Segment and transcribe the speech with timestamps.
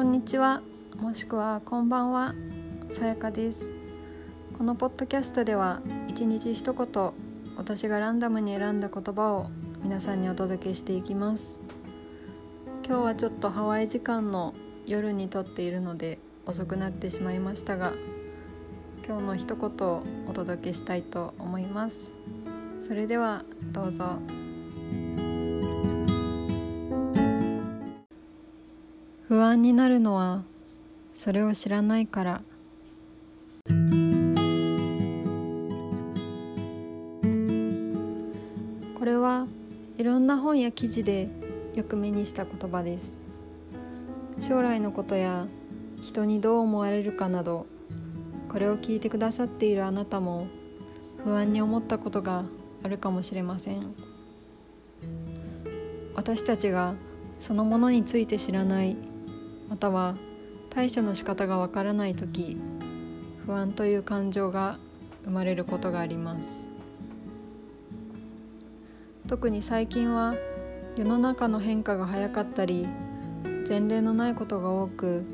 [0.00, 0.62] こんにちは。
[0.98, 2.34] もしくはこんばんは。
[2.88, 3.74] さやかです。
[4.56, 7.12] このポッドキャストでは一日一言
[7.54, 9.50] 私がランダムに選んだ言葉を
[9.82, 11.60] 皆さんにお届けしていきます。
[12.82, 14.54] 今日はちょっとハワイ時間の
[14.86, 17.92] 夜に撮っているので遅くなってしまいましたが
[19.06, 22.14] 今日の一言をお届けしたいと思います。
[22.80, 24.18] それではどうぞ。
[29.30, 30.42] 不安になるのは
[31.14, 32.42] それを知らないから。
[38.98, 39.46] これは
[39.98, 41.28] いろんな本や記事で
[41.76, 43.24] よく目にした言葉です。
[44.40, 45.46] 将来のことや
[46.02, 47.66] 人にどう思われるかなど
[48.48, 50.48] これを聞いてくださっているあなたも
[51.22, 52.46] 不安に思ったことが
[52.82, 53.94] あるかもしれません。
[56.16, 56.94] 私たちが
[57.38, 58.96] そのものについて知らない
[59.70, 60.16] または
[60.68, 62.58] 対処の仕方がわからない時
[63.46, 64.78] 不安という感情が
[65.24, 66.68] 生まれることがあります。
[69.28, 70.34] 特に最近は
[70.96, 72.88] 世の中の変化が早かったり
[73.68, 75.24] 前例のないことが多く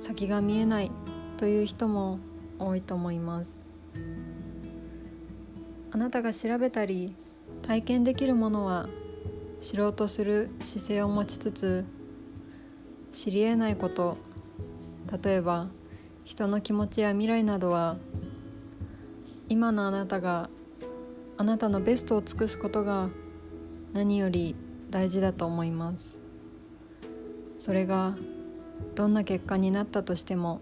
[0.00, 0.92] 先が見えない
[1.36, 2.20] という人も
[2.60, 3.68] 多いと思います。
[5.90, 7.16] あなたが調べたり
[7.62, 8.88] 体験できるものは
[9.60, 11.84] 知ろうとする姿勢を持ちつつ
[13.14, 14.16] 知りえないこと。
[15.22, 15.68] 例えば
[16.24, 17.96] 人の気持ちや未来などは
[19.48, 20.50] 今のあなたが
[21.36, 23.08] あなたのベストを尽くすことが
[23.92, 24.56] 何より
[24.90, 26.20] 大事だと思います。
[27.56, 28.16] それが
[28.96, 30.60] どんな結果になったとしても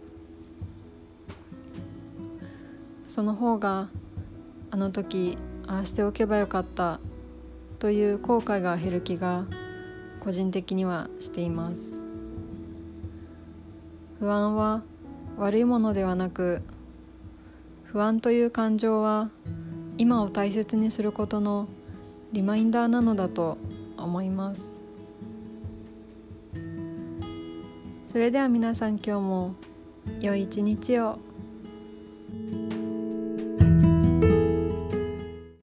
[3.09, 3.89] その方が
[4.71, 7.01] あの時ああしておけばよかった
[7.79, 9.47] という後悔が減る気が
[10.21, 12.02] 個人的にはしています。
[14.23, 14.85] 不安は
[15.37, 16.63] 悪いものではなく
[17.83, 19.31] 不安という感情は
[19.99, 21.67] 今を大切にすることの
[22.31, 23.59] リマインダーなのだと
[23.97, 24.81] 思います。
[28.07, 29.55] それでは皆さん今日も
[30.21, 31.19] 良い一日を。